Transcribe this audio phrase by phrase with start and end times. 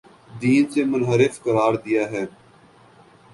[0.41, 2.25] دین سے منحرف قرار دیا ہے